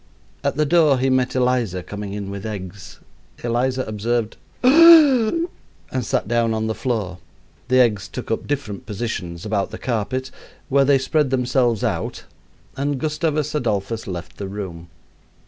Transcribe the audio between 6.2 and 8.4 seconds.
down on the floor, the eggs took